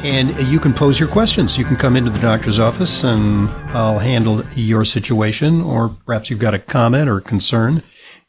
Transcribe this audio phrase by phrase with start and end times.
[0.03, 1.57] and you can pose your questions.
[1.57, 6.41] You can come into the doctor's office and I'll handle your situation, or perhaps you've
[6.41, 7.83] got a comment or concern.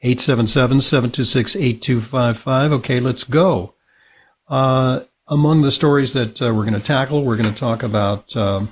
[0.03, 2.71] 877 726 8255.
[2.73, 3.73] Okay, let's go.
[4.47, 8.35] Uh, among the stories that uh, we're going to tackle, we're going to talk about
[8.35, 8.67] uh,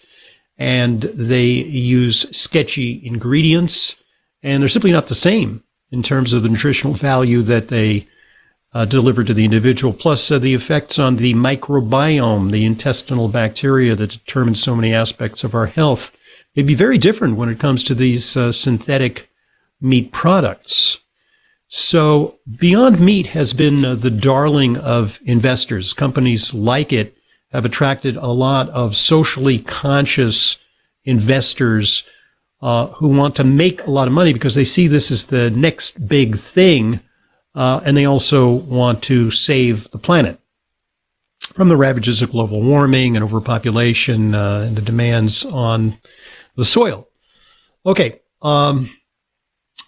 [0.57, 3.95] and they use sketchy ingredients
[4.43, 8.07] and they're simply not the same in terms of the nutritional value that they
[8.73, 13.95] uh, deliver to the individual, plus uh, the effects on the microbiome, the intestinal bacteria
[13.95, 16.15] that determine so many aspects of our health
[16.55, 19.29] may be very different when it comes to these uh, synthetic
[19.81, 20.99] meat products.
[21.67, 25.93] So Beyond Meat has been uh, the darling of investors.
[25.93, 27.15] Companies like it
[27.51, 30.57] have attracted a lot of socially conscious
[31.05, 32.03] investors
[32.61, 35.49] uh, who want to make a lot of money because they see this as the
[35.51, 36.99] next big thing,
[37.55, 40.39] uh, and they also want to save the planet
[41.39, 45.97] from the ravages of global warming and overpopulation uh, and the demands on
[46.55, 47.07] the soil.
[47.85, 48.19] Okay.
[48.41, 48.89] Um,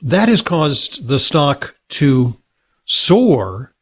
[0.02, 2.36] that has caused the stock to
[2.86, 3.74] soar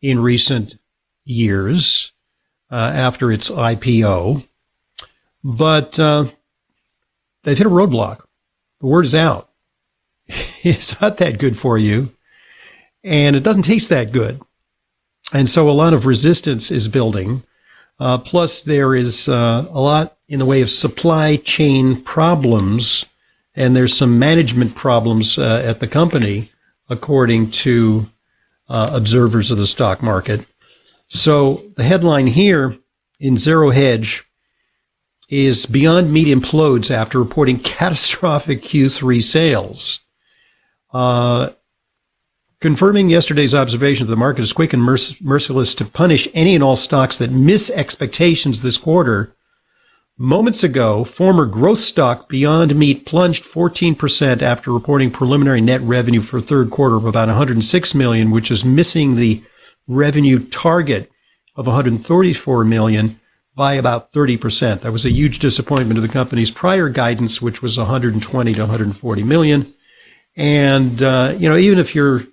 [0.00, 0.76] in recent
[1.24, 2.12] years
[2.70, 4.46] uh, after its IPO,
[5.44, 6.26] but uh,
[7.42, 8.25] they've hit a roadblock.
[8.86, 9.50] The word is out.
[10.62, 12.14] it's not that good for you,
[13.02, 14.40] and it doesn't taste that good.
[15.32, 17.42] And so a lot of resistance is building.
[17.98, 23.04] Uh, plus, there is uh, a lot in the way of supply chain problems,
[23.56, 26.52] and there's some management problems uh, at the company,
[26.88, 28.06] according to
[28.68, 30.46] uh, observers of the stock market.
[31.08, 32.78] So the headline here
[33.18, 34.24] in Zero Hedge
[35.28, 40.00] is Beyond Meat implodes after reporting catastrophic Q3 sales.
[40.92, 41.50] Uh,
[42.60, 46.64] confirming yesterday's observation that the market is quick and merc- merciless to punish any and
[46.64, 49.36] all stocks that miss expectations this quarter
[50.18, 56.40] Moments ago, former growth stock Beyond Meat plunged 14% after reporting preliminary net revenue for
[56.40, 59.42] third quarter of about 106 million, which is missing the
[59.86, 61.10] revenue target
[61.54, 63.20] of 134 million
[63.56, 64.82] by about 30%.
[64.82, 69.22] That was a huge disappointment to the company's prior guidance, which was 120 to 140
[69.24, 69.74] million.
[70.36, 72.24] And, uh, you know, even if you're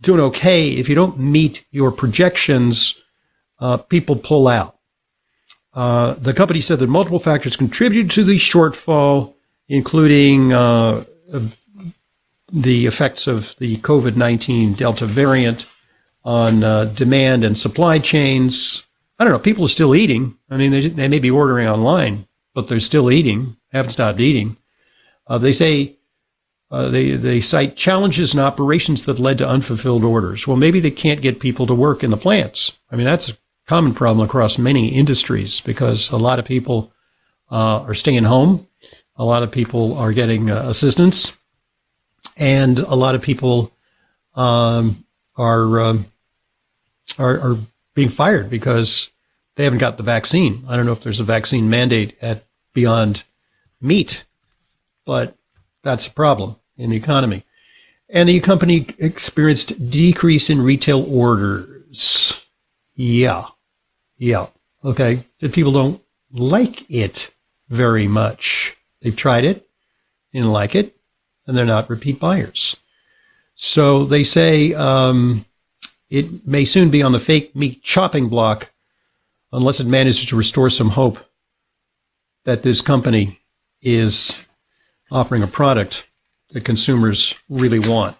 [0.00, 2.94] doing okay, if you don't meet your projections,
[3.58, 4.78] uh, people pull out.
[5.74, 9.34] Uh, the company said that multiple factors contributed to the shortfall,
[9.68, 11.04] including uh,
[12.52, 15.66] the effects of the COVID 19 Delta variant
[16.24, 18.84] on uh, demand and supply chains.
[19.18, 19.38] I don't know.
[19.38, 20.36] People are still eating.
[20.48, 24.56] I mean, they, they may be ordering online, but they're still eating, haven't stopped eating.
[25.26, 25.96] Uh, they say
[26.70, 30.46] uh, they, they cite challenges in operations that led to unfulfilled orders.
[30.46, 32.78] Well, maybe they can't get people to work in the plants.
[32.90, 33.36] I mean, that's a
[33.66, 36.92] common problem across many industries because a lot of people
[37.50, 38.66] uh, are staying home.
[39.16, 41.36] A lot of people are getting uh, assistance.
[42.36, 43.72] And a lot of people
[44.34, 45.04] um,
[45.36, 46.06] are, um,
[47.18, 47.58] are, are
[47.98, 49.10] being fired because
[49.56, 50.64] they haven't got the vaccine.
[50.68, 53.24] I don't know if there's a vaccine mandate at Beyond
[53.80, 54.24] Meat,
[55.04, 55.36] but
[55.82, 57.44] that's a problem in the economy.
[58.08, 62.40] And the company experienced decrease in retail orders.
[62.94, 63.46] Yeah.
[64.16, 64.46] Yeah.
[64.84, 65.24] Okay.
[65.40, 67.32] The people don't like it
[67.68, 68.76] very much.
[69.02, 69.68] They've tried it,
[70.32, 70.94] didn't like it,
[71.48, 72.76] and they're not repeat buyers.
[73.56, 75.44] So they say um,
[76.10, 78.70] it may soon be on the fake meat chopping block
[79.52, 81.18] unless it manages to restore some hope
[82.44, 83.40] that this company
[83.82, 84.42] is
[85.10, 86.08] offering a product
[86.50, 88.16] that consumers really want.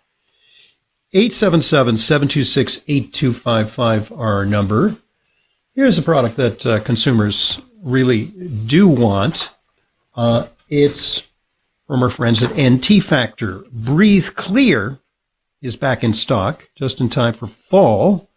[1.13, 4.97] 877 726 8255 our number.
[5.75, 9.55] Here's a product that uh, consumers really do want.
[10.15, 11.23] Uh, it's
[11.87, 13.65] from our friends at NT Factor.
[13.73, 14.99] Breathe Clear
[15.61, 18.31] is back in stock just in time for fall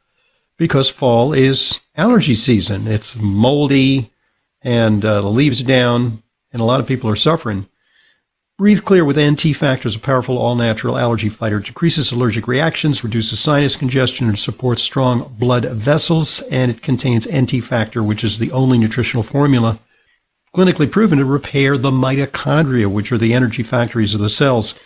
[0.57, 2.87] because fall is allergy season.
[2.87, 4.11] It's moldy
[4.61, 6.21] and uh, the leaves are down,
[6.51, 7.67] and a lot of people are suffering.
[8.57, 11.59] Breathe Clear with NT Factor is a powerful all-natural allergy fighter.
[11.59, 16.41] Decreases allergic reactions, reduces sinus congestion, and supports strong blood vessels.
[16.51, 19.79] And it contains NT Factor, which is the only nutritional formula
[20.55, 24.77] clinically proven to repair the mitochondria, which are the energy factories of the cells.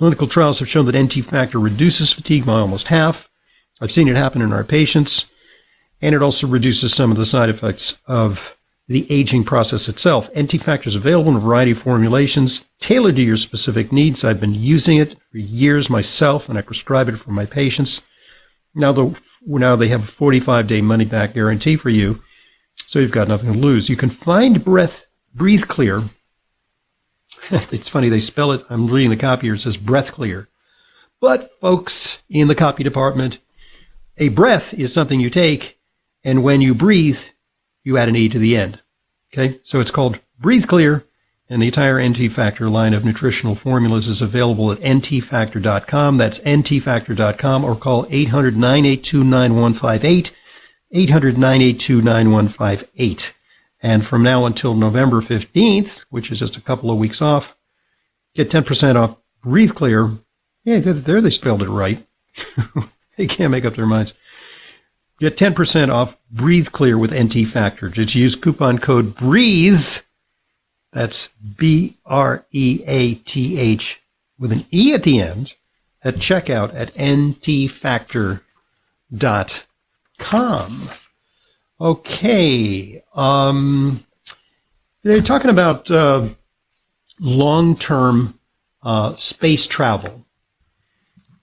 [0.00, 3.28] Clinical trials have shown that NT Factor reduces fatigue by almost half.
[3.82, 5.30] I've seen it happen in our patients.
[6.00, 8.56] And it also reduces some of the side effects of
[8.88, 10.30] the aging process itself.
[10.34, 14.24] NT Factor is available in a variety of formulations tailored to your specific needs.
[14.24, 18.00] I've been using it for years myself, and I prescribe it for my patients.
[18.74, 19.14] Now, the,
[19.46, 22.22] now they have a 45 day money back guarantee for you,
[22.86, 23.90] so you've got nothing to lose.
[23.90, 25.04] You can find Breath
[25.34, 26.04] Breathe Clear.
[27.50, 28.64] it's funny, they spell it.
[28.68, 29.54] I'm reading the copy here.
[29.54, 30.48] It says Breath Clear.
[31.20, 33.38] But, folks, in the copy department,
[34.16, 35.78] a breath is something you take,
[36.24, 37.20] and when you breathe,
[37.84, 38.80] you add an E to the end.
[39.32, 41.04] Okay, so it's called Breathe Clear,
[41.48, 46.16] and the entire NT Factor line of nutritional formulas is available at ntfactor.com.
[46.16, 50.36] That's ntfactor.com, or call 800 982 9158.
[50.92, 53.34] 800 982 9158.
[53.82, 57.56] And from now until November 15th, which is just a couple of weeks off,
[58.34, 60.10] get 10% off Breathe Clear.
[60.64, 62.06] Yeah, there they spelled it right.
[63.16, 64.14] they can't make up their minds.
[65.18, 67.88] Get 10% off Breathe Clear with NT Factor.
[67.88, 70.02] Just use coupon code BREATHE.
[70.92, 74.02] That's B R E A T H
[74.38, 75.54] with an E at the end
[76.02, 78.40] at checkout at ntfactor.com.
[81.80, 83.02] Okay.
[83.14, 84.04] Um,
[85.02, 86.28] they're talking about uh,
[87.18, 88.38] long term
[88.82, 90.26] uh, space travel.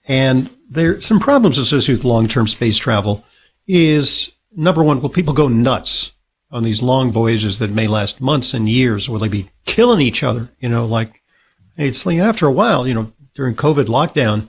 [0.06, 3.24] And there's some problems associated with long term space travel
[3.66, 6.12] is number one, will people go nuts
[6.50, 9.08] on these long voyages that may last months and years?
[9.08, 10.48] Will they be killing each other?
[10.60, 11.20] You know, like
[11.76, 14.48] it's like after a while, you know, during COVID lockdown,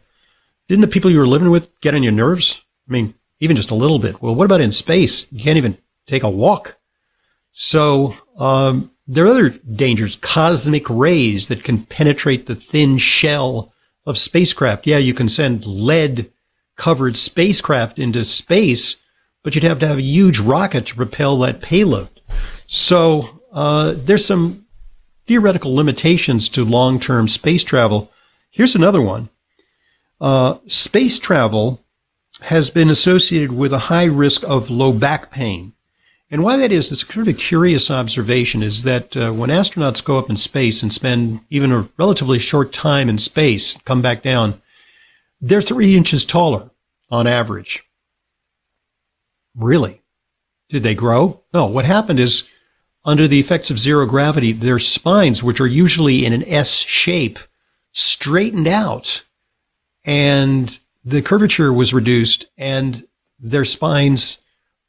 [0.67, 2.63] didn't the people you were living with get on your nerves?
[2.87, 4.21] I mean, even just a little bit.
[4.21, 5.31] Well, what about in space?
[5.31, 5.77] You can't even
[6.07, 6.77] take a walk.
[7.51, 13.73] So, um, there are other dangers, cosmic rays that can penetrate the thin shell
[14.05, 14.85] of spacecraft.
[14.85, 16.31] Yeah, you can send lead
[16.75, 18.97] covered spacecraft into space,
[19.43, 22.09] but you'd have to have a huge rocket to propel that payload.
[22.67, 24.65] So uh, there's some
[25.25, 28.11] theoretical limitations to long term space travel.
[28.51, 29.29] Here's another one
[30.21, 31.83] uh, space travel
[32.41, 35.73] has been associated with a high risk of low back pain.
[36.31, 40.03] And why that is, it's sort of a curious observation, is that uh, when astronauts
[40.03, 44.21] go up in space and spend even a relatively short time in space, come back
[44.21, 44.61] down,
[45.41, 46.69] they're three inches taller
[47.09, 47.83] on average.
[49.55, 50.01] Really?
[50.69, 51.41] Did they grow?
[51.53, 51.65] No.
[51.65, 52.47] What happened is,
[53.05, 57.39] under the effects of zero gravity, their spines, which are usually in an S shape,
[57.91, 59.23] straightened out
[60.05, 63.07] and the curvature was reduced and
[63.39, 64.39] their spines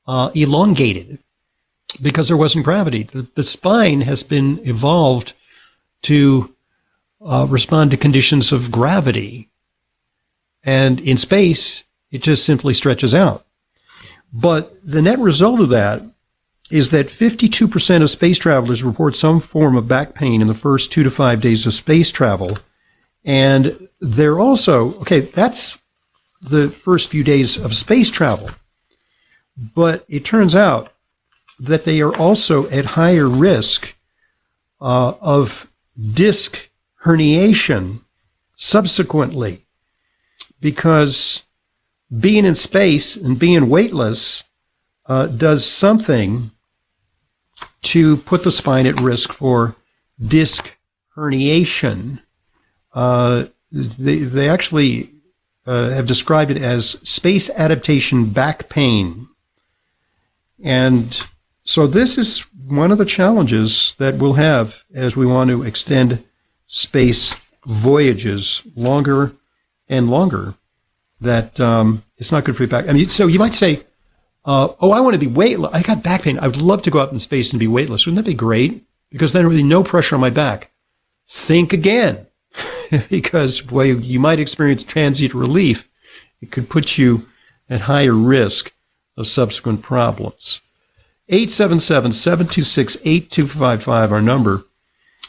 [0.07, 1.19] uh, elongated
[2.03, 3.05] because there wasn't gravity.
[3.05, 5.33] The, the spine has been evolved
[6.03, 6.55] to
[7.25, 9.49] uh, respond to conditions of gravity.
[10.65, 13.47] And in space, it just simply stretches out.
[14.33, 16.03] But the net result of that
[16.71, 20.93] is that 52% of space travelers report some form of back pain in the first
[20.93, 22.59] two to five days of space travel.
[23.25, 25.80] And they're also, okay, that's
[26.41, 28.51] the first few days of space travel.
[29.75, 30.93] But it turns out
[31.59, 33.95] that they are also at higher risk
[34.81, 35.71] uh, of
[36.13, 36.71] disc
[37.05, 38.01] herniation
[38.57, 39.67] subsequently
[40.61, 41.45] because
[42.19, 44.43] being in space and being weightless
[45.07, 46.51] uh, does something
[47.83, 49.77] to put the spine at risk for
[50.25, 50.71] disc
[51.17, 52.21] herniation.
[52.93, 55.11] Uh, they, they actually
[55.71, 59.29] uh, have described it as space adaptation back pain.
[60.61, 61.17] And
[61.63, 66.25] so this is one of the challenges that we'll have as we want to extend
[66.67, 69.33] space voyages longer
[69.89, 70.55] and longer.
[71.21, 72.89] That um, it's not good for your back.
[72.89, 73.85] I mean, so you might say,
[74.45, 75.73] uh, "Oh, I want to be weightless.
[75.73, 76.41] I got back pain.
[76.41, 78.07] I would love to go out in space and be weightless.
[78.07, 78.83] Wouldn't that be great?
[79.11, 80.73] Because then there would be no pressure on my back."
[81.29, 82.27] Think again,
[83.11, 85.89] because boy, you might experience transient relief.
[86.41, 87.27] It could put you
[87.69, 88.73] at higher risk
[89.17, 90.61] of subsequent problems.
[91.29, 94.65] 877 726 8255, our number.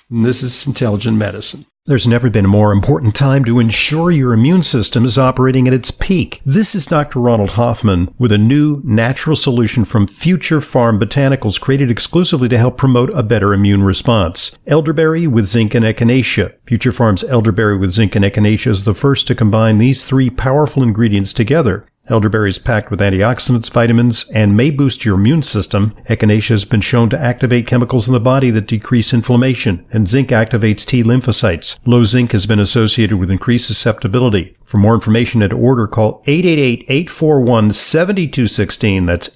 [0.10, 1.66] And this is Intelligent Medicine.
[1.88, 5.74] There's never been a more important time to ensure your immune system is operating at
[5.74, 6.40] its peak.
[6.46, 7.20] This is Dr.
[7.20, 12.78] Ronald Hoffman with a new natural solution from Future Pharm Botanicals created exclusively to help
[12.78, 14.56] promote a better immune response.
[14.68, 16.54] Elderberry with zinc and echinacea.
[16.68, 20.84] Future Pharm's elderberry with zinc and echinacea is the first to combine these three powerful
[20.84, 21.88] ingredients together.
[22.12, 25.96] Elderberry is packed with antioxidants, vitamins, and may boost your immune system.
[26.10, 30.30] Echinacea has been shown to activate chemicals in the body that decrease inflammation, and zinc
[30.30, 31.80] activates T lymphocytes.
[31.86, 34.58] Low zinc has been associated with increased susceptibility.
[34.72, 39.06] For more information and order, call 888-841-7216.
[39.06, 39.36] That's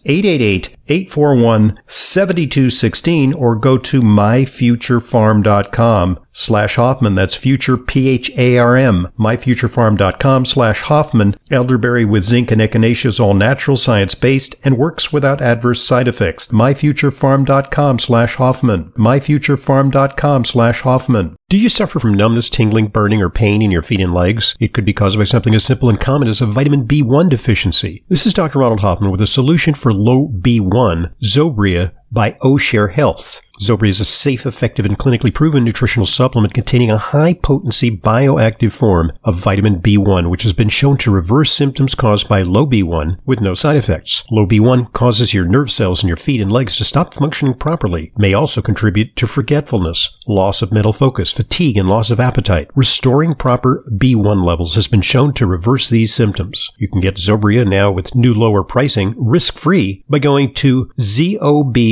[0.88, 7.16] 888-841-7216 or go to myfuturepharm.com slash Hoffman.
[7.16, 9.12] That's future P-H-A-R-M.
[9.20, 11.36] Myfuturepharm.com slash Hoffman.
[11.52, 16.48] Elderberry with zinc and echinacea is all natural, science-based, and works without adverse side effects.
[16.48, 18.94] Myfuturepharm.com slash Hoffman.
[18.98, 21.36] Myfuturepharm.com slash Hoffman.
[21.48, 24.56] Do you suffer from numbness, tingling, burning, or pain in your feet and legs?
[24.60, 28.04] It could be caused by something as simple and common as a vitamin B1 deficiency.
[28.10, 28.58] This is Dr.
[28.58, 33.42] Ronald Hoffman with a solution for low B1, Zobria by O'Share Health.
[33.62, 38.72] Zobria is a safe, effective, and clinically proven nutritional supplement containing a high potency bioactive
[38.72, 43.18] form of vitamin B1, which has been shown to reverse symptoms caused by low B1
[43.26, 44.26] with no side effects.
[44.30, 48.12] Low B1 causes your nerve cells in your feet and legs to stop functioning properly,
[48.18, 52.70] may also contribute to forgetfulness, loss of mental focus, fatigue, and loss of appetite.
[52.76, 56.72] Restoring proper B1 levels has been shown to reverse these symptoms.
[56.78, 61.86] You can get Zobria now with new lower pricing, risk free, by going to zobria.com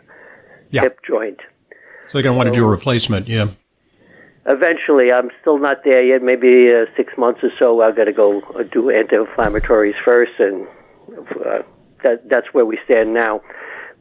[0.70, 0.82] Yeah.
[0.82, 1.40] hip joint.
[2.10, 3.48] So you're going to want to do a replacement, yeah.
[4.46, 6.22] Eventually, I'm still not there yet.
[6.22, 7.80] Maybe uh, six months or so.
[7.80, 10.66] I've got to go uh, do anti-inflammatories first, and
[11.46, 11.62] uh,
[12.04, 13.42] that that's where we stand now.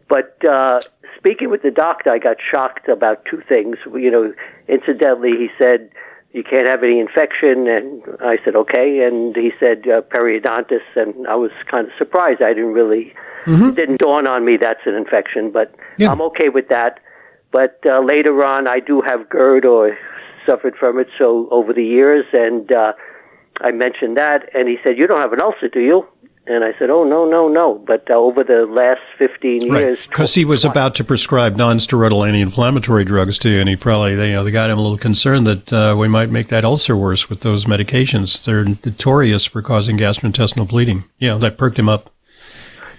[0.07, 0.81] But uh,
[1.17, 3.77] speaking with the doctor, I got shocked about two things.
[3.85, 4.33] You know,
[4.67, 5.89] incidentally, he said
[6.33, 7.67] you can't have any infection.
[7.67, 9.05] And I said, okay.
[9.05, 10.81] And he said, uh, periodontitis.
[10.95, 12.41] And I was kind of surprised.
[12.41, 13.13] I didn't really,
[13.45, 13.69] mm-hmm.
[13.69, 16.11] it didn't dawn on me that's an infection, but yeah.
[16.11, 16.99] I'm okay with that.
[17.51, 19.95] But uh, later on, I do have GERD or
[20.45, 22.25] suffered from it so over the years.
[22.33, 22.93] And uh,
[23.61, 24.49] I mentioned that.
[24.55, 26.07] And he said, you don't have an ulcer, do you?
[26.45, 30.35] And I said, "Oh no, no, no!" But uh, over the last fifteen years, because
[30.35, 34.33] he was about to prescribe non-steroidal anti-inflammatory drugs to you, and he probably, they, you
[34.33, 37.29] know, they got him a little concerned that uh, we might make that ulcer worse
[37.29, 38.43] with those medications.
[38.43, 41.05] They're notorious for causing gastrointestinal bleeding.
[41.17, 42.09] You know, that perked him up.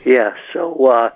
[0.07, 0.33] Yeah.
[0.55, 1.11] So uh,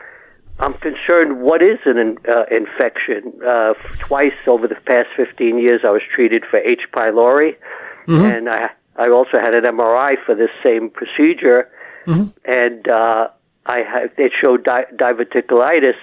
[0.58, 1.40] I'm concerned.
[1.40, 3.40] What is an in, uh, infection?
[3.42, 6.82] Uh, twice over the past fifteen years, I was treated for H.
[6.92, 7.56] pylori,
[8.06, 8.22] mm-hmm.
[8.22, 11.70] and I I also had an MRI for this same procedure
[12.08, 12.28] mm-hmm.
[12.44, 13.28] and uh,
[13.66, 15.98] I had, it showed di- diverticulitis,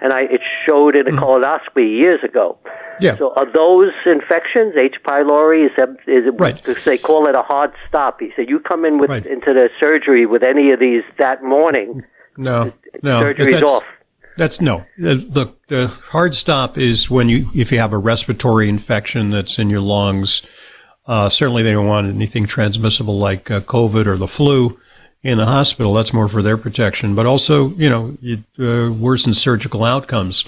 [0.00, 1.18] and I it showed in a mm-hmm.
[1.18, 2.58] colonoscopy years ago.
[3.00, 3.16] Yeah.
[3.18, 4.96] So are those infections H.
[5.04, 5.66] pylori?
[5.66, 6.62] Is, that, is it, right.
[6.84, 8.20] They call it a hard stop.
[8.20, 9.24] He said you come in with right.
[9.24, 12.02] into the surgery with any of these that morning.
[12.36, 13.84] No, no, surgery's off.
[14.36, 14.86] That's no.
[14.96, 19.68] The, the hard stop is when you if you have a respiratory infection that's in
[19.68, 20.42] your lungs.
[21.06, 24.78] Uh, certainly, they don't want anything transmissible like uh, COVID or the flu
[25.22, 25.94] in the hospital.
[25.94, 30.44] That's more for their protection, but also, you know, it uh, worsens surgical outcomes.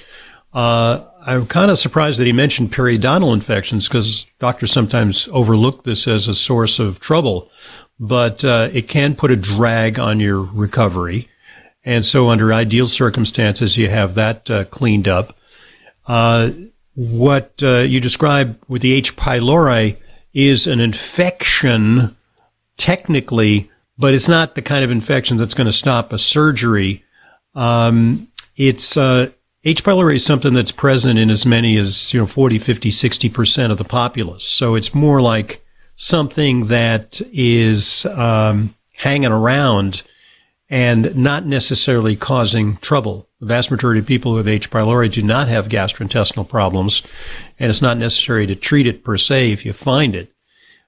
[0.52, 6.09] Uh, I'm kind of surprised that he mentioned periodontal infections because doctors sometimes overlook this
[6.09, 7.50] as a source of trouble,
[8.00, 11.29] but uh, it can put a drag on your recovery.
[11.85, 15.37] And so, under ideal circumstances, you have that uh, cleaned up.
[16.07, 16.50] Uh,
[16.95, 19.17] what uh, you describe with the H.
[19.17, 19.97] pylori
[20.35, 22.17] is an infection,
[22.76, 27.04] technically, but it's not the kind of infection that's going to stop a surgery.
[27.54, 29.30] Um, it's uh,
[29.64, 29.84] H.
[29.84, 33.72] pylori is something that's present in as many as you know 40, 50, 60 percent
[33.72, 34.44] of the populace.
[34.44, 35.64] So it's more like
[35.96, 40.02] something that is um, hanging around
[40.68, 43.28] and not necessarily causing trouble.
[43.40, 44.70] The vast majority of people with H.
[44.70, 47.02] pylori do not have gastrointestinal problems,
[47.58, 50.31] and it's not necessary to treat it per se if you find it.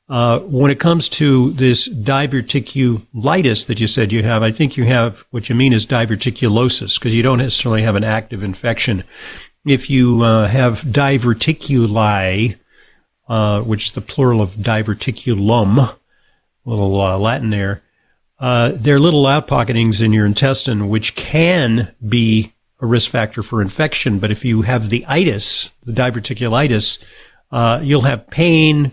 [0.06, 4.84] Uh, when it comes to this diverticulitis that you said you have, I think you
[4.84, 9.04] have what you mean is diverticulosis because you don't necessarily have an active infection.
[9.64, 12.56] If you uh, have diverticuli,
[13.28, 15.96] uh, which is the plural of diverticulum, a
[16.66, 17.82] little uh, Latin there,
[18.38, 24.18] uh, they're little outpocketings in your intestine which can be a risk factor for infection.
[24.18, 27.02] But if you have the itis, the diverticulitis,
[27.50, 28.92] uh, you'll have pain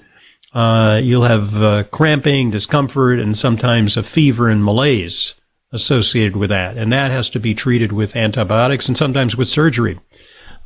[0.53, 5.33] uh, you'll have uh, cramping, discomfort, and sometimes a fever and malaise
[5.71, 6.77] associated with that.
[6.77, 9.99] And that has to be treated with antibiotics and sometimes with surgery.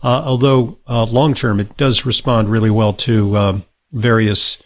[0.04, 4.62] Uh, although uh, long term, it does respond really well to um, various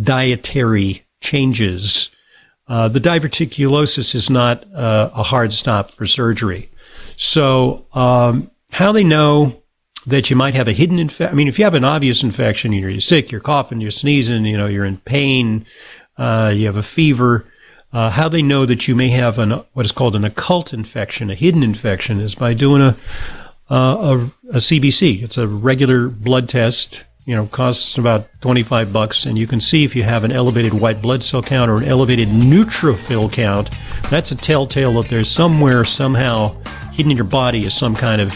[0.00, 2.10] dietary changes.
[2.66, 6.70] Uh, the diverticulosis is not uh, a hard stop for surgery.
[7.16, 9.57] So, um, how they know
[10.08, 11.32] that you might have a hidden infection.
[11.32, 14.56] I mean, if you have an obvious infection, you're sick, you're coughing, you're sneezing, you
[14.56, 15.66] know, you're in pain,
[16.16, 17.46] uh, you have a fever.
[17.90, 21.30] Uh, how they know that you may have an what is called an occult infection,
[21.30, 22.96] a hidden infection, is by doing a
[23.70, 24.18] uh,
[24.50, 25.22] a, a CBC.
[25.22, 27.04] It's a regular blood test.
[27.24, 30.32] You know, costs about twenty five bucks, and you can see if you have an
[30.32, 33.70] elevated white blood cell count or an elevated neutrophil count.
[34.10, 36.56] That's a telltale that there's somewhere somehow
[36.92, 38.34] hidden in your body is some kind of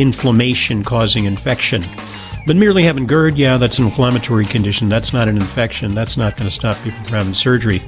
[0.00, 1.84] inflammation causing infection.
[2.46, 4.88] But merely having GERD, yeah, that's an inflammatory condition.
[4.88, 5.94] That's not an infection.
[5.94, 7.82] That's not going to stop people from having surgery.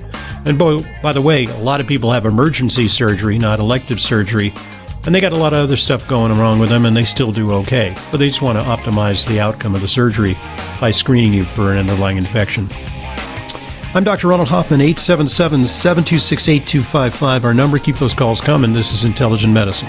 [0.45, 4.53] And by, by the way, a lot of people have emergency surgery, not elective surgery,
[5.05, 7.33] and they got a lot of other stuff going wrong with them, and they still
[7.33, 7.97] do okay.
[8.11, 10.37] But they just want to optimize the outcome of the surgery
[10.81, 12.69] by screening you for an underlying infection.
[13.95, 14.29] I'm Dr.
[14.29, 17.45] Ronald Hoffman, 877 726 8255.
[17.45, 18.73] Our number, keep those calls coming.
[18.73, 19.89] This is Intelligent Medicine.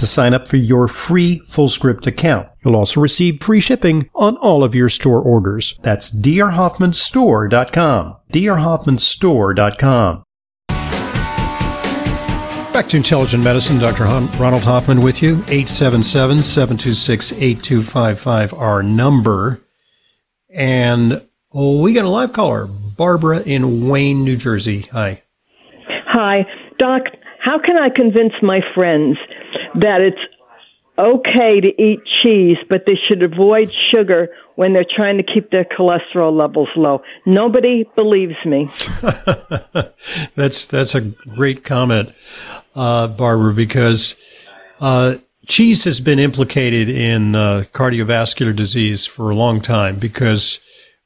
[0.00, 2.48] to sign up for your free FullScript account.
[2.64, 5.78] You'll also receive free shipping on all of your store orders.
[5.82, 8.16] That's drhoffmanstore.com.
[8.32, 10.22] drhoffmanstore.com.
[12.72, 14.04] Back to Intelligent Medicine, Dr.
[14.04, 15.44] Ronald Hoffman with you.
[15.48, 19.60] 877 726 8255, our number.
[20.54, 24.82] And oh, we got a live caller, Barbara in Wayne, New Jersey.
[24.92, 25.22] Hi.
[26.06, 26.46] Hi.
[26.78, 27.02] Doc,
[27.42, 29.18] how can I convince my friends
[29.74, 30.20] that it's
[31.00, 35.64] okay to eat cheese, but they should avoid sugar when they're trying to keep their
[35.64, 37.02] cholesterol levels low.
[37.24, 38.70] Nobody believes me.
[40.34, 42.12] that's that's a great comment,
[42.74, 44.16] uh, Barbara, because
[44.80, 50.60] uh, cheese has been implicated in uh, cardiovascular disease for a long time because.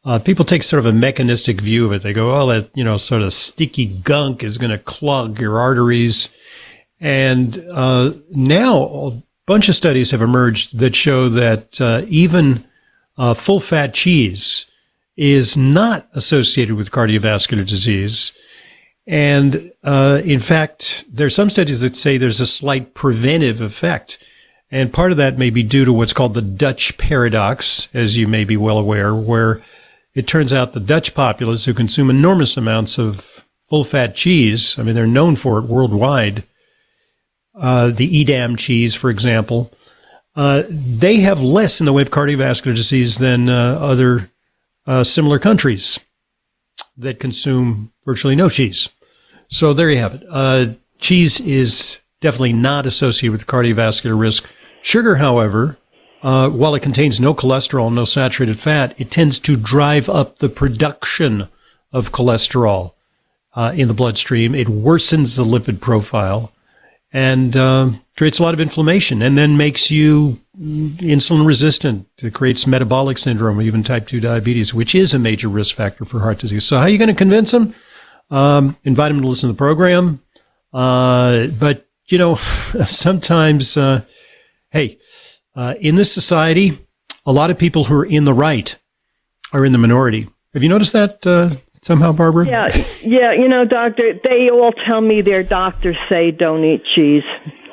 [0.07, 2.03] Uh, people take sort of a mechanistic view of it.
[2.03, 5.59] They go, "Oh, that you know, sort of sticky gunk is going to clog your
[5.59, 6.29] arteries,"
[7.01, 12.65] And uh, now a bunch of studies have emerged that show that uh, even
[13.19, 14.67] uh, full fat cheese
[15.17, 18.33] is not associated with cardiovascular disease.
[19.07, 24.19] And uh, in fact, there are some studies that say there's a slight preventive effect.
[24.71, 28.27] And part of that may be due to what's called the Dutch paradox, as you
[28.27, 29.63] may be well aware, where
[30.15, 34.83] it turns out the Dutch populace who consume enormous amounts of full fat cheese, I
[34.83, 36.45] mean, they're known for it worldwide,
[37.55, 39.73] uh, the Edam cheese, for example,
[40.37, 44.31] uh, they have less in the way of cardiovascular disease than uh, other
[44.87, 46.01] uh, similar countries
[46.97, 48.89] that consume virtually no cheese.
[49.49, 50.25] So there you have it.
[50.29, 50.67] Uh,
[50.99, 54.49] cheese is definitely not associated with cardiovascular risk.
[54.83, 55.77] Sugar, however,
[56.21, 61.49] while it contains no cholesterol, no saturated fat, it tends to drive up the production
[61.93, 62.95] of cholesterol
[63.75, 64.55] in the bloodstream.
[64.55, 66.53] It worsens the lipid profile
[67.15, 72.09] and uh, creates a lot of inflammation and then makes you insulin resistant.
[72.19, 76.19] It creates metabolic syndrome, even type 2 diabetes, which is a major risk factor for
[76.19, 76.65] heart disease.
[76.65, 77.73] So, how are you going to convince them?
[78.31, 80.21] Um, invite them to listen to the program.
[80.73, 82.35] Uh, but, you know,
[82.89, 84.03] sometimes, uh,
[84.71, 84.99] hey,
[85.55, 86.77] uh, in this society,
[87.25, 88.77] a lot of people who are in the right
[89.53, 90.29] are in the minority.
[90.53, 91.51] Have you noticed that, uh,
[91.85, 92.47] somehow, Barbara?
[92.47, 93.33] Yeah, yeah.
[93.33, 97.23] You know, doctor, they all tell me their doctors say don't eat cheese.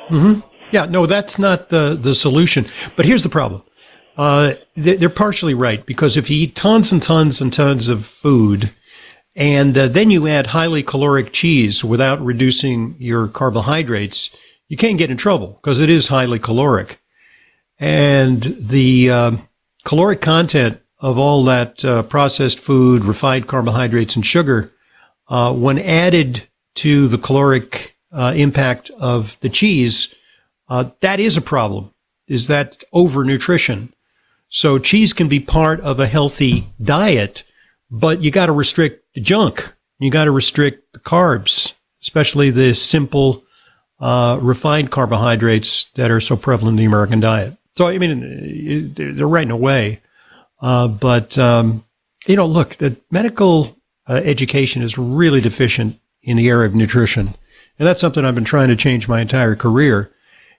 [0.08, 0.40] Mm-hmm.
[0.70, 2.66] Yeah, no, that's not the the solution.
[2.96, 3.62] But here's the problem.
[4.16, 8.70] Uh, they're partially right because if you eat tons and tons and tons of food,
[9.34, 14.30] and uh, then you add highly caloric cheese without reducing your carbohydrates,
[14.68, 17.00] you can't get in trouble because it is highly caloric.
[17.78, 19.36] And the uh,
[19.84, 24.72] caloric content of all that uh, processed food, refined carbohydrates, and sugar,
[25.28, 30.14] uh, when added to the caloric uh, impact of the cheese,
[30.68, 31.92] uh, that is a problem.
[32.28, 33.92] Is that overnutrition?
[34.48, 37.42] So cheese can be part of a healthy diet,
[37.90, 39.74] but you got to restrict the junk.
[39.98, 43.42] You got to restrict the carbs, especially the simple,
[43.98, 47.56] uh, refined carbohydrates that are so prevalent in the American diet.
[47.76, 50.00] So I mean, they're right in a way.
[50.62, 51.84] Uh, but, um,
[52.26, 53.76] you know, look, the medical
[54.08, 57.34] uh, education is really deficient in the area of nutrition.
[57.78, 60.12] And that's something I've been trying to change my entire career.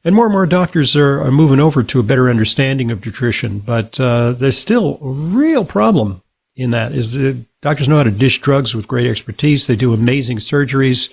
[0.03, 3.59] And more and more doctors are, are moving over to a better understanding of nutrition.
[3.59, 6.21] But uh, there's still a real problem
[6.55, 9.65] in that is that doctors know how to dish drugs with great expertise.
[9.65, 11.11] They do amazing surgeries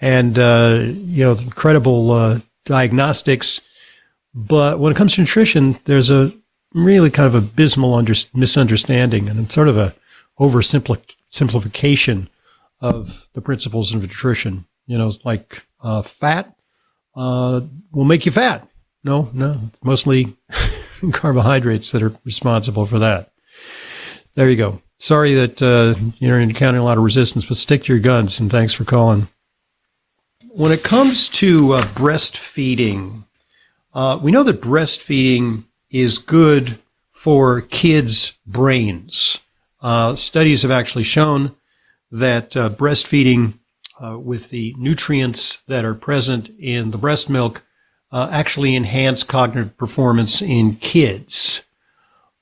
[0.00, 3.60] and, uh, you know, incredible uh, diagnostics.
[4.34, 6.32] But when it comes to nutrition, there's a
[6.76, 9.94] really kind of abysmal under, misunderstanding and sort of a
[10.38, 12.28] oversimplification
[12.80, 14.66] of the principles of nutrition.
[14.86, 16.54] You know, like uh, fat
[17.16, 17.62] uh,
[17.92, 18.68] will make you fat.
[19.02, 20.36] No, no, it's mostly
[21.12, 23.32] carbohydrates that are responsible for that.
[24.34, 24.82] There you go.
[24.98, 28.38] Sorry that uh, you're encountering a lot of resistance, but stick to your guns.
[28.38, 29.28] And thanks for calling.
[30.50, 33.24] When it comes to uh, breastfeeding,
[33.94, 36.78] uh, we know that breastfeeding is good
[37.10, 39.38] for kids' brains.
[39.80, 41.54] Uh, studies have actually shown
[42.10, 43.54] that uh, breastfeeding
[44.02, 47.62] uh, with the nutrients that are present in the breast milk
[48.12, 51.62] uh, actually enhance cognitive performance in kids.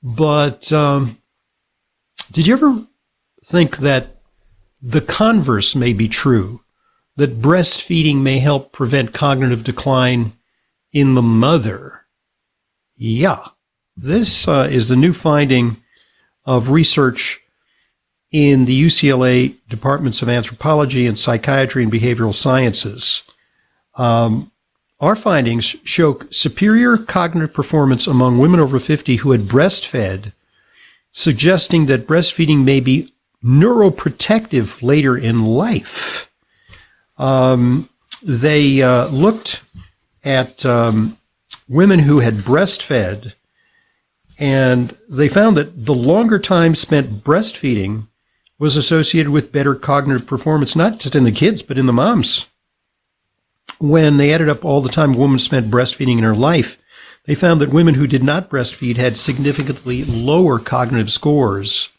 [0.03, 1.17] But um,
[2.31, 2.83] did you ever
[3.45, 4.21] think that
[4.81, 6.61] the converse may be true?
[7.17, 10.33] That breastfeeding may help prevent cognitive decline
[10.91, 12.04] in the mother?
[12.95, 13.39] Yeah.
[13.97, 15.77] This uh, is the new finding
[16.45, 17.41] of research
[18.31, 23.23] in the UCLA departments of anthropology and psychiatry and behavioral sciences.
[23.95, 24.51] Um,
[24.99, 30.33] our findings show superior cognitive performance among women over 50 who had breastfed,
[31.11, 36.31] suggesting that breastfeeding may be neuroprotective later in life.
[37.17, 37.89] Um,
[38.21, 39.63] they uh, looked
[40.23, 41.17] at um,
[41.67, 43.33] women who had breastfed,
[44.37, 48.07] and they found that the longer time spent breastfeeding
[48.57, 52.47] was associated with better cognitive performance, not just in the kids, but in the moms
[53.79, 56.81] when they added up all the time a woman spent breastfeeding in her life,
[57.25, 61.89] they found that women who did not breastfeed had significantly lower cognitive scores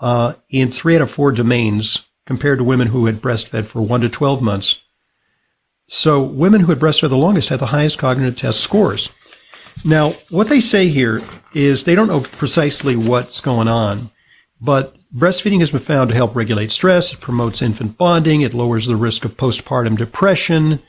[0.00, 4.00] uh, in three out of four domains compared to women who had breastfed for one
[4.00, 4.82] to 12 months.
[5.92, 9.10] So women who had breastfed the longest had the highest cognitive test scores.
[9.84, 14.10] Now, what they say here is they don't know precisely what's going on,
[14.58, 17.12] but breastfeeding has been found to help regulate stress.
[17.12, 18.40] It promotes infant bonding.
[18.40, 20.80] It lowers the risk of postpartum depression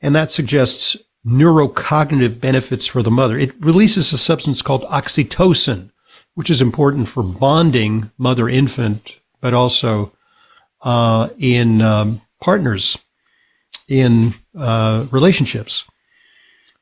[0.00, 3.36] and that suggests neurocognitive benefits for the mother.
[3.36, 5.90] It releases a substance called oxytocin,
[6.34, 10.12] which is important for bonding mother infant, but also
[10.82, 12.96] uh, in um, partners
[13.88, 15.84] in uh, relationships.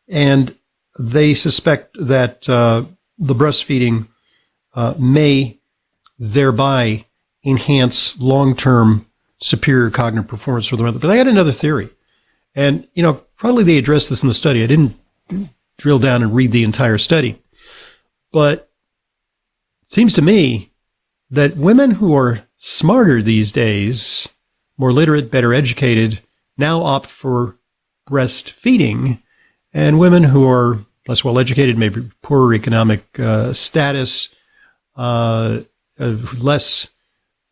[0.09, 0.55] And
[0.99, 2.85] they suspect that uh,
[3.19, 4.09] the breastfeeding
[4.75, 5.59] uh, may
[6.19, 7.05] thereby
[7.45, 9.07] enhance long term
[9.39, 10.99] superior cognitive performance for the mother.
[10.99, 11.91] But I had another theory.
[12.55, 14.63] And, you know, probably they addressed this in the study.
[14.63, 14.97] I didn't
[15.77, 17.43] drill down and read the entire study.
[18.33, 18.71] But
[19.83, 20.71] it seems to me
[21.31, 24.29] that women who are smarter these days,
[24.79, 26.21] more literate, better educated,
[26.57, 27.57] now opt for
[28.09, 29.21] breastfeeding,
[29.73, 34.35] and women who are less well educated, maybe poorer economic uh, status,
[34.97, 35.61] uh,
[35.99, 36.89] uh, less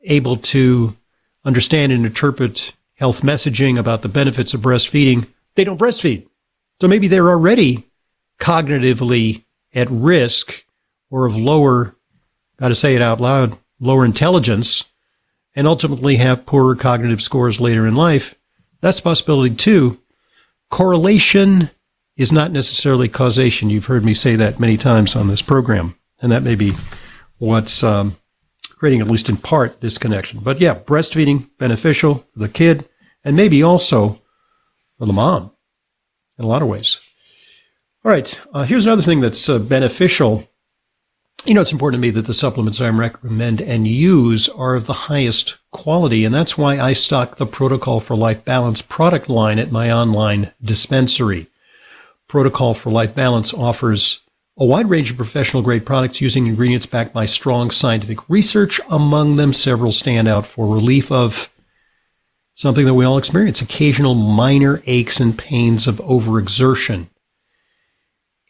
[0.05, 0.97] able to
[1.45, 6.27] understand and interpret health messaging about the benefits of breastfeeding, they don't breastfeed.
[6.81, 7.85] So maybe they're already
[8.39, 9.43] cognitively
[9.75, 10.65] at risk
[11.11, 11.95] or of lower,
[12.59, 14.85] got to say it out loud, lower intelligence,
[15.55, 18.35] and ultimately have poorer cognitive scores later in life.
[18.83, 19.99] That's possibility too.
[20.71, 21.71] Correlation
[22.17, 23.71] is not necessarily causation.
[23.71, 26.75] You've heard me say that many times on this program, and that may be
[27.39, 28.17] what's um,
[28.71, 30.41] creating, at least in part, this connection.
[30.41, 32.89] But yeah, breastfeeding beneficial for the kid,
[33.25, 34.21] and maybe also
[34.99, 35.53] for the mom
[36.39, 37.01] in a lot of ways.
[38.05, 40.49] All right, uh, here's another thing that's uh, beneficial.
[41.45, 44.87] You know, it's important to me that the supplements I recommend and use are of
[44.87, 49.59] the highest quality, and that's why I stock the Protocol for Life Balance product line
[49.59, 51.49] at my online dispensary.
[52.29, 54.21] Protocol for Life Balance offers
[54.57, 58.81] a wide range of professional grade products using ingredients backed by strong scientific research.
[58.89, 61.53] Among them, several stand out for relief of
[62.55, 67.09] something that we all experience occasional minor aches and pains of overexertion.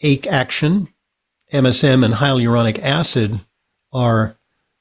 [0.03, 0.89] Ache Action,
[1.53, 3.41] MSM, and hyaluronic acid
[3.93, 4.37] are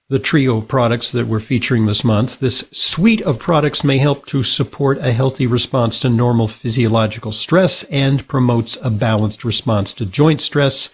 [0.07, 2.39] the trio of products that we're featuring this month.
[2.39, 7.83] This suite of products may help to support a healthy response to normal physiological stress
[7.85, 10.89] and promotes a balanced response to joint stress,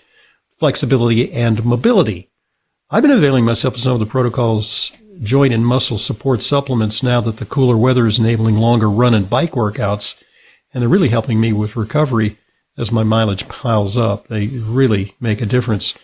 [0.59, 2.29] flexibility, and mobility.
[2.89, 7.21] I've been availing myself of some of the protocols joint and muscle support supplements now
[7.21, 10.21] that the cooler weather is enabling longer run and bike workouts.
[10.73, 12.37] And they're really helping me with recovery
[12.77, 14.27] as my mileage piles up.
[14.27, 15.97] They really make a difference.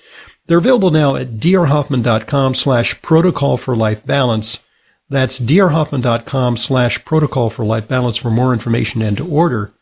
[0.48, 4.64] They're available now at drhoffman.com slash protocol for life balance.
[5.10, 9.74] That's drhoffman.com slash protocol for life balance for more information and to order.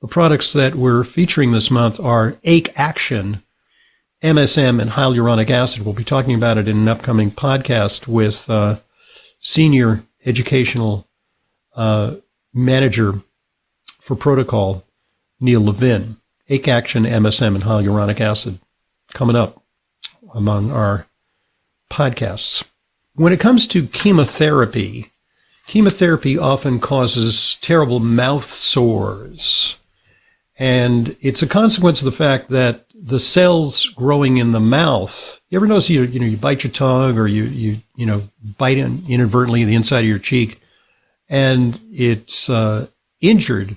[0.00, 3.42] The products that we're featuring this month are Ache Action,
[4.22, 5.84] MSM and hyaluronic acid.
[5.84, 8.76] We'll be talking about it in an upcoming podcast with uh,
[9.40, 11.08] senior educational
[11.74, 12.16] uh,
[12.54, 13.14] manager
[14.00, 14.84] for protocol,
[15.40, 16.16] Neil Levin.
[16.48, 18.58] Ache Action, MSM, and hyaluronic acid
[19.12, 19.62] coming up
[20.34, 21.06] among our
[21.90, 22.64] podcasts.
[23.14, 25.10] When it comes to chemotherapy,
[25.66, 29.76] chemotherapy often causes terrible mouth sores.
[30.58, 35.40] And it's a consequence of the fact that the cells growing in the mouth.
[35.50, 38.22] You ever notice you you know you bite your tongue or you you you know
[38.58, 40.60] bite in, inadvertently the inside of your cheek,
[41.28, 42.88] and it's uh,
[43.20, 43.76] injured,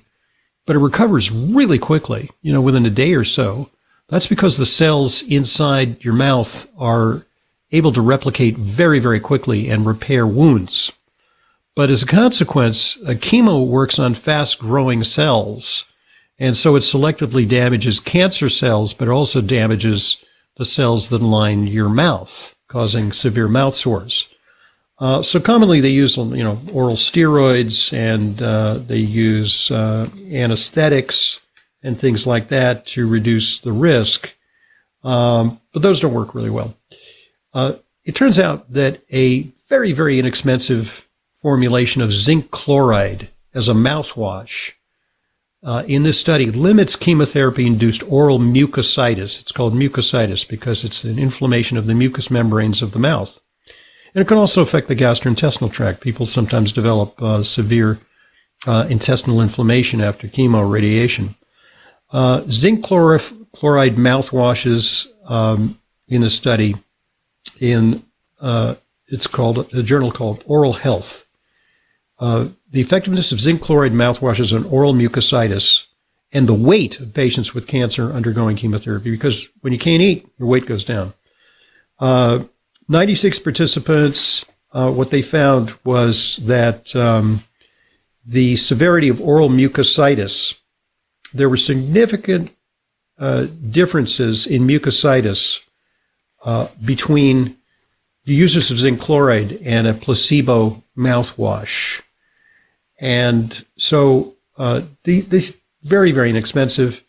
[0.71, 2.29] but it recovers really quickly.
[2.41, 3.69] You know, within a day or so.
[4.07, 7.25] That's because the cells inside your mouth are
[7.73, 10.89] able to replicate very very quickly and repair wounds.
[11.75, 15.91] But as a consequence, a chemo works on fast growing cells
[16.39, 20.23] and so it selectively damages cancer cells, but also damages
[20.55, 24.30] the cells that line your mouth, causing severe mouth sores.
[25.01, 31.39] Uh, so commonly they use you know oral steroids and uh, they use uh, anesthetics
[31.81, 34.31] and things like that to reduce the risk,
[35.03, 36.75] um, but those don't work really well.
[37.51, 37.73] Uh,
[38.05, 41.07] it turns out that a very very inexpensive
[41.41, 44.73] formulation of zinc chloride as a mouthwash
[45.63, 49.41] uh, in this study limits chemotherapy induced oral mucositis.
[49.41, 53.39] It's called mucositis because it's an inflammation of the mucous membranes of the mouth.
[54.13, 56.02] And it can also affect the gastrointestinal tract.
[56.02, 58.00] People sometimes develop uh, severe
[58.67, 61.36] uh, intestinal inflammation after chemo radiation.
[62.12, 66.76] Uh, zinc chloride mouthwashes um, in a study
[67.60, 68.04] in
[68.41, 68.76] uh,
[69.08, 71.26] it's called a journal called Oral Health.
[72.19, 75.86] Uh, the effectiveness of zinc chloride mouthwashes on oral mucositis
[76.32, 80.47] and the weight of patients with cancer undergoing chemotherapy, because when you can't eat, your
[80.47, 81.13] weight goes down.
[82.00, 82.43] Uh,
[82.91, 87.41] 96 participants, uh, what they found was that um,
[88.25, 90.56] the severity of oral mucositis,
[91.34, 92.51] there were significant
[93.17, 95.65] uh, differences in mucositis
[96.43, 97.56] uh, between
[98.25, 102.01] the users of zinc chloride and a placebo mouthwash.
[102.99, 107.06] And so uh, the, this very, very inexpensive.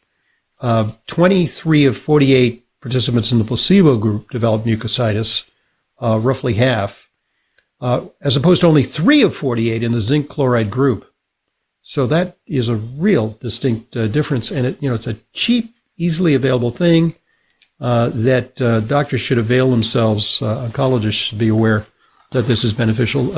[0.61, 5.49] Uh, 23 of 48 participants in the placebo group developed mucositis,
[6.03, 7.09] uh, roughly half,
[7.81, 11.07] uh, as opposed to only 3 of 48 in the zinc chloride group.
[11.83, 14.51] So that is a real distinct uh, difference.
[14.51, 17.15] And it, you know, it's a cheap, easily available thing
[17.81, 18.57] uh, that
[18.89, 21.87] doctors should avail themselves, oncologists should be aware
[22.31, 23.37] that this is beneficial.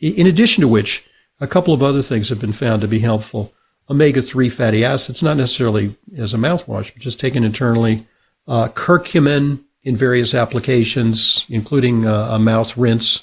[0.00, 1.04] in addition to which,
[1.40, 3.52] a couple of other things have been found to be helpful.
[3.88, 8.06] Omega 3 fatty acids, not necessarily as a mouthwash, but just taken internally.
[8.48, 13.22] Uh, curcumin in various applications, including uh, a mouth rinse,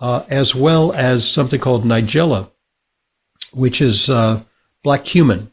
[0.00, 2.48] uh, as well as something called Nigella,
[3.52, 4.40] which is uh,
[4.84, 5.50] black cumin.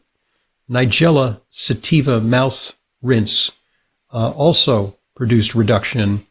[0.70, 2.72] Nigella sativa mouth
[3.02, 3.50] rinse
[4.12, 6.24] uh, also produced reduction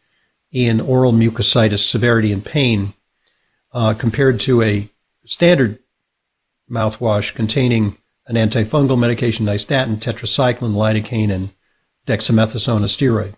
[0.54, 2.94] in oral mucositis severity and pain
[3.74, 4.88] uh, compared to a
[5.26, 5.80] standard
[6.72, 11.50] mouthwash containing an antifungal medication, nystatin, tetracycline, lidocaine, and
[12.08, 13.36] dexamethasone, a steroid.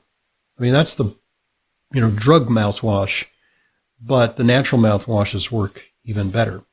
[0.59, 1.05] I mean, that's the,
[1.93, 3.25] you know, drug mouthwash,
[4.01, 6.63] but the natural mouthwashes work even better.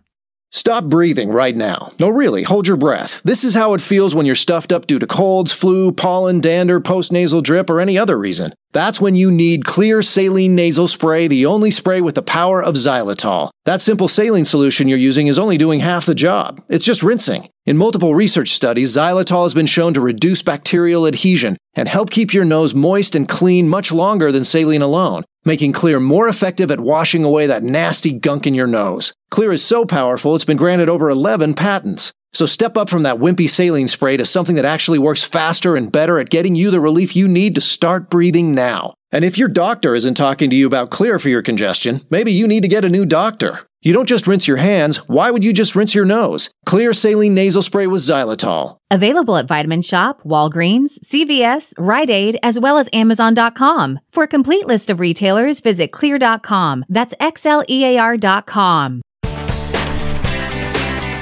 [0.54, 1.90] Stop breathing right now.
[1.98, 3.20] No, really, hold your breath.
[3.24, 6.80] This is how it feels when you're stuffed up due to colds, flu, pollen, dander,
[6.80, 8.54] postnasal drip, or any other reason.
[8.74, 12.74] That's when you need Xlear Saline Nasal Spray, the only spray with the power of
[12.74, 13.50] xylitol.
[13.66, 16.60] That simple saline solution you're using is only doing half the job.
[16.68, 17.48] It's just rinsing.
[17.66, 22.34] In multiple research studies, xylitol has been shown to reduce bacterial adhesion and help keep
[22.34, 26.80] your nose moist and clean much longer than saline alone, making Xlear more effective at
[26.80, 29.12] washing away that nasty gunk in your nose.
[29.32, 32.12] Xlear is so powerful, it's been granted over 11 patents.
[32.34, 35.90] So step up from that wimpy saline spray to something that actually works faster and
[35.90, 38.94] better at getting you the relief you need to start breathing now.
[39.12, 42.48] And if your doctor isn't talking to you about Xlear for your congestion, maybe you
[42.48, 43.60] need to get a new doctor.
[43.80, 46.50] You don't just rinse your hands, why would you just rinse your nose?
[46.66, 48.78] Xlear saline nasal spray with xylitol.
[48.90, 54.00] Available at Vitamin Shoppe, Walgreens, CVS, Rite Aid, as well as Amazon.com.
[54.10, 56.86] For a complete list of retailers, visit xlear.com.
[56.88, 59.02] That's X L E A R.com.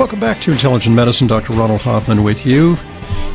[0.02, 1.28] Welcome back to Intelligent Medicine.
[1.28, 1.52] Dr.
[1.52, 2.74] Ronald Hoffman with you.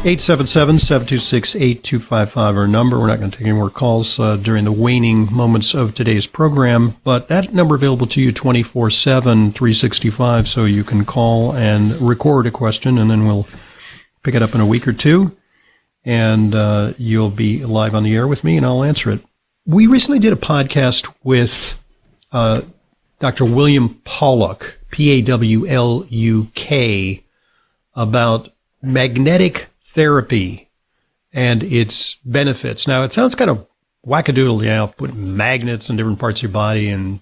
[0.03, 2.99] 877-726-8255 our number.
[2.99, 6.27] We're not going to take any more calls uh, during the waning moments of today's
[6.27, 12.47] program, but that number available to you 24-7, 365, so you can call and record
[12.47, 13.47] a question, and then we'll
[14.23, 15.37] pick it up in a week or two.
[16.03, 19.21] and uh, you'll be live on the air with me, and I'll answer it.
[19.65, 21.81] We recently did a podcast with
[22.33, 22.63] uh,
[23.19, 23.45] Dr.
[23.45, 24.01] William
[24.87, 27.23] Pawluk, P A W L U K,
[27.95, 28.49] about
[28.81, 30.69] magnetic therapy
[31.33, 32.87] and its benefits.
[32.87, 33.67] Now, it sounds kind of
[34.05, 37.19] wackadoodle, you know, put magnets in different parts of your body and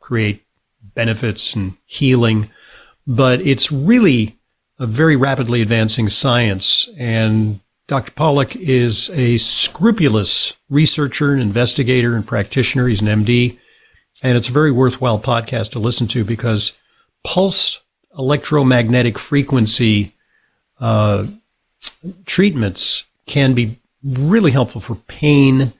[0.00, 0.44] create
[0.94, 2.50] benefits and healing,
[3.06, 4.36] but it's really
[4.78, 6.88] a very rapidly advancing science.
[6.98, 8.12] And Dr.
[8.12, 12.88] Pawluk is a scrupulous researcher and investigator and practitioner.
[12.88, 13.58] He's an MD.
[14.22, 16.72] And it's a very worthwhile podcast to listen to because
[17.26, 17.80] pulse
[18.16, 20.12] electromagnetic frequency
[20.78, 21.26] uh,
[22.24, 25.72] treatments can be really helpful for pain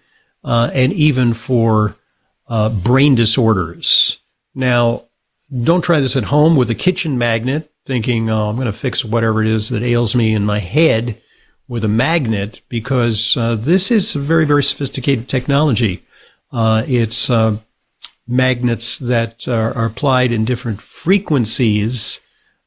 [0.42, 1.96] uh, and even for
[2.48, 4.18] uh, brain disorders.
[4.54, 5.04] Now,
[5.62, 9.04] don't try this at home with a kitchen magnet, thinking, oh, I'm going to fix
[9.04, 11.22] whatever it is that ails me in my head
[11.68, 16.02] with a magnet, because uh, this is very, very sophisticated technology.
[16.52, 17.56] Uh, it's uh,
[18.28, 22.20] magnets that are, are, applied in different frequencies.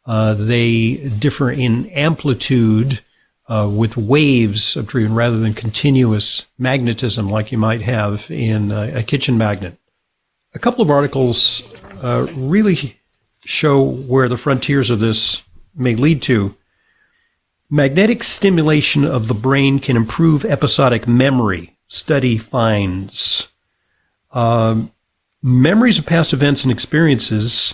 [0.05, 3.01] Uh, they differ in amplitude
[3.47, 8.99] uh, with waves of treatment rather than continuous magnetism like you might have in a,
[8.99, 9.77] a kitchen magnet.
[10.53, 12.99] A couple of articles uh, really
[13.45, 15.41] show where the frontiers of this
[15.75, 16.55] may lead to.
[17.69, 23.47] Magnetic stimulation of the brain can improve episodic memory, study finds.
[24.31, 24.91] Um,
[25.41, 27.73] memories of past events and experiences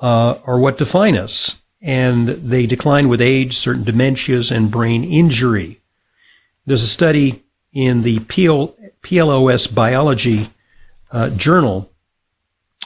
[0.00, 5.80] uh, are what define us and they decline with age, certain dementias, and brain injury.
[6.64, 10.50] There's a study in the PL, PLOS Biology
[11.12, 11.90] uh, Journal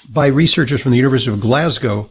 [0.08, 2.11] by researchers from the University of Glasgow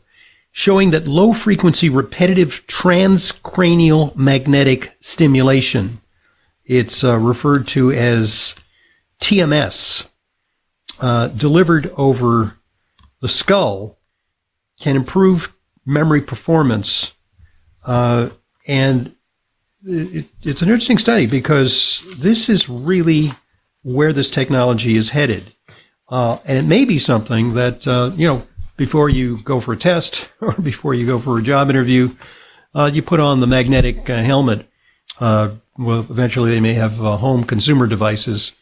[0.51, 6.01] showing that low frequency repetitive transcranial magnetic stimulation,
[6.65, 8.55] it's uh, referred to as
[9.21, 10.07] TMS,
[11.01, 12.57] uh, delivered over
[13.21, 13.97] the skull,
[14.79, 17.13] can improve memory performance.
[17.85, 18.29] Uh,
[18.67, 19.15] and
[19.85, 23.31] it, it's an interesting study because this is really
[23.83, 25.53] where this technology is headed.
[26.09, 28.45] Uh, and it may be something that, uh, you know,
[28.77, 32.15] before you go for a test or before you go for a job interview,
[32.73, 34.67] uh, you put on the magnetic uh, helmet.
[35.19, 38.53] Uh, well, eventually they may have home consumer devices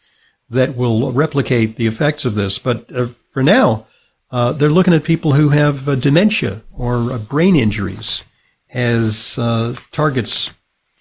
[0.50, 2.58] that will replicate the effects of this.
[2.58, 2.90] But
[3.32, 3.86] for now,
[4.30, 8.24] uh, they're looking at people who have uh, dementia or uh, brain injuries
[8.70, 10.50] as uh, targets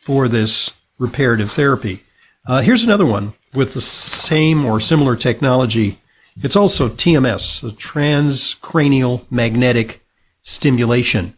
[0.05, 2.03] for this reparative therapy.
[2.45, 5.99] Uh, here's another one with the same or similar technology.
[6.41, 10.01] It's also TMS, transcranial magnetic
[10.41, 11.33] stimulation.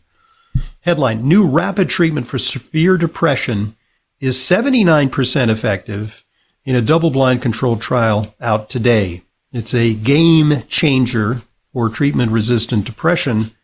[0.81, 3.75] Headline New rapid treatment for severe depression
[4.19, 6.23] is 79% effective
[6.69, 9.23] in a double blind controlled trial out today.
[9.51, 11.41] It's a game changer
[11.73, 13.55] for treatment resistant depression.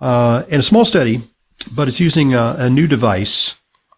[0.00, 1.24] Uh, in a small study,
[1.72, 3.56] but it's using a, a new device,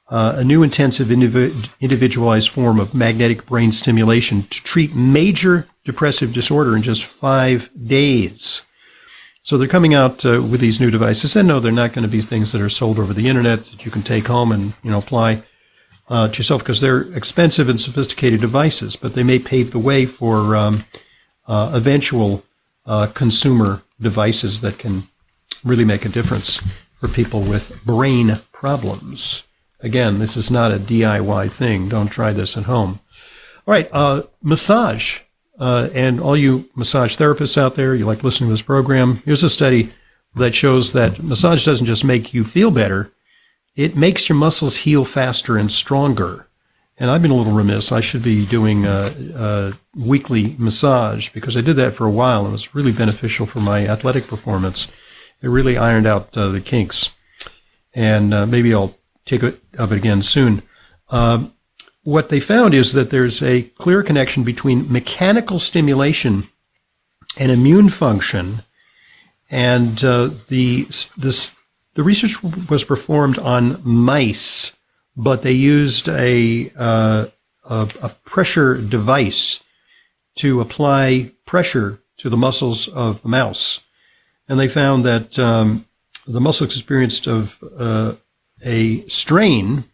[0.09, 6.33] uh, a new intensive indiv- individualized form of magnetic brain stimulation to treat major depressive
[6.33, 8.63] disorder in just five days.
[9.43, 12.09] So they're coming out uh, with these new devices, and no, they're not going to
[12.09, 14.91] be things that are sold over the internet that you can take home and you
[14.91, 15.43] know apply
[16.13, 18.97] uh, to yourself because they're expensive and sophisticated devices.
[18.97, 20.85] But they may pave the way for um,
[21.49, 22.45] uh, eventual
[22.85, 25.05] uh, consumer devices that can
[25.65, 26.61] really make a difference
[27.01, 29.45] for people with brain problems.
[29.81, 31.89] Again, this is not a DIY thing.
[31.89, 33.01] Don't try this at home.
[33.67, 35.21] All right, uh, massage.
[35.59, 39.43] Uh, and all you massage therapists out there, you like listening to this program, here's
[39.43, 39.93] a study
[40.35, 43.13] that shows that massage doesn't just make you feel better,
[43.75, 46.47] it makes your muscles heal faster and stronger.
[46.99, 47.91] And I've been a little remiss.
[47.91, 52.41] I should be doing a, a, weekly massage because I did that for a while
[52.41, 54.89] and it was really beneficial for my athletic performance.
[55.43, 57.11] It really ironed out uh, the kinks.
[57.95, 60.63] And uh, maybe I'll take it up again soon.
[61.11, 61.49] Uh,
[62.05, 66.49] what they found is that there's a clear connection between mechanical stimulation
[67.39, 68.63] and immune function.
[69.51, 71.55] And uh, the, this,
[71.95, 74.73] the research was performed on mice
[75.17, 77.27] but they used a, uh,
[77.65, 79.63] a, a pressure device
[80.37, 83.81] to apply pressure to the muscles of the mouse,
[84.49, 85.87] and they found that um,
[86.27, 88.15] the muscles experienced of uh,
[88.65, 89.85] a strain,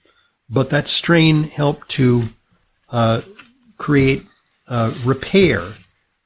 [0.49, 2.25] but that strain helped to
[2.91, 3.23] uh,
[3.77, 4.25] create
[4.69, 5.75] uh, repair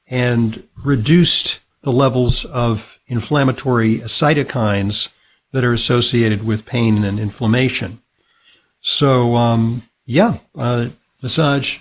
[0.07, 5.09] and reduced the levels of inflammatory cytokines
[5.53, 8.01] that are associated with pain and inflammation.
[8.81, 10.89] So um, yeah, uh,
[11.21, 11.79] massage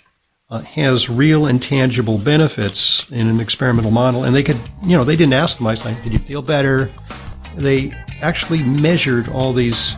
[0.51, 4.25] uh, has real and tangible benefits in an experimental model.
[4.25, 6.91] And they could, you know, they didn't ask the mice, like, did you feel better?
[7.57, 9.97] They actually measured all these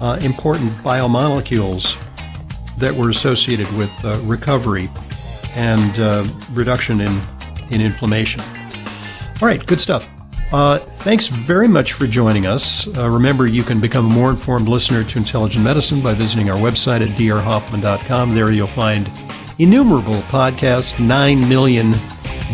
[0.00, 1.98] uh, important biomolecules
[2.78, 4.90] that were associated with uh, recovery
[5.54, 7.20] and uh, reduction in,
[7.70, 8.42] in inflammation.
[9.40, 10.08] All right, good stuff.
[10.54, 12.86] Uh, thanks very much for joining us.
[12.96, 16.56] Uh, remember, you can become a more informed listener to intelligent medicine by visiting our
[16.56, 18.36] website at drhoffman.com.
[18.36, 19.10] There you'll find
[19.58, 21.90] innumerable podcasts, 9 million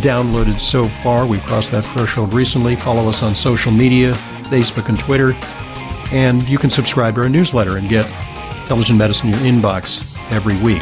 [0.00, 1.26] downloaded so far.
[1.26, 2.74] We've crossed that threshold recently.
[2.74, 5.34] Follow us on social media, Facebook and Twitter.
[6.10, 8.06] And you can subscribe to our newsletter and get
[8.62, 10.80] intelligent medicine in your inbox every week.